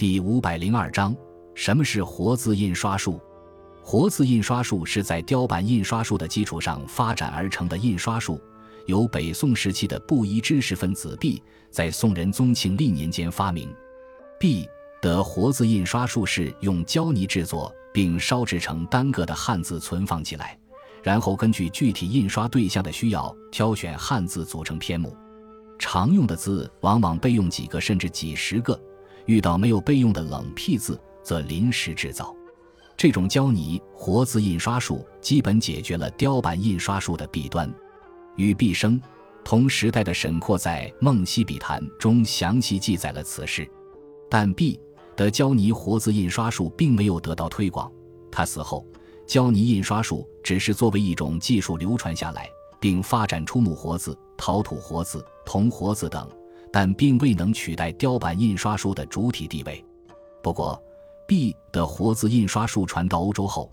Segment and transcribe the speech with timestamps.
[0.00, 1.14] 第五百零二章：
[1.54, 3.20] 什么是活字印刷术？
[3.82, 8.40] 活字印刷术是在雕版印刷术的基础上发展而成的印刷术，
[8.86, 13.70] 由北宋时期的布衣知识分子毕在宋仁宗庆历年间发明。
[14.38, 14.66] 毕
[15.02, 20.58] 的活字印刷术是用胶泥制作，并烧制成单个的汉字存放起来，
[21.02, 25.14] 然后根据具体印刷对象的需要挑选汉字组成篇目。
[25.78, 28.80] 常用的字往往备用几个甚至几十个。
[29.26, 32.34] 遇到没有备用的冷僻字，则临时制造。
[32.96, 37.72] 这种胶泥活字印刷术基本解决了雕版印刷术的弊端。
[38.36, 39.00] 与毕生
[39.42, 43.68] 同时代的沈括在《梦溪笔谈》中详细记载了此事，
[44.28, 44.78] 但毕
[45.16, 47.90] 的胶泥活字印刷术并没有得到推广。
[48.30, 48.86] 他死后，
[49.26, 52.48] 胶泥印刷术只是作为一种技术流传下来，
[52.78, 56.28] 并发展出木活字、陶土活字、铜活字等。
[56.72, 59.84] 但并未能取代雕版印刷术的主体地位。
[60.42, 60.80] 不过
[61.26, 63.70] ，B 的活字印刷术传到欧洲后，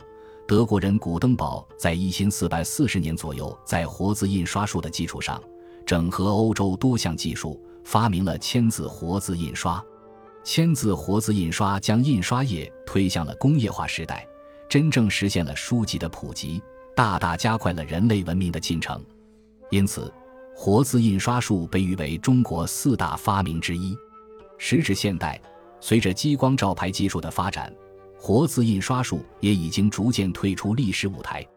[0.48, 5.42] 德国人古登堡在一千四百四十年左右，在活字印刷术的基础上，
[5.86, 9.84] 整合欧洲多项技术，发明了签字活字印刷。
[10.44, 14.28] 签字活字印刷将印刷业推向了工业化时代，
[14.70, 16.61] 真正实现了书籍的普及，
[16.95, 19.04] 大大加快了人类文明的进程。
[19.70, 20.11] 因此。
[20.59, 23.95] 活字印刷术被誉为中国四大发明之一。
[24.58, 25.39] 时至现代，
[25.80, 27.72] 随着激光照排技术的发展，
[28.17, 31.47] 活字印刷术也已经逐渐退出历史舞台。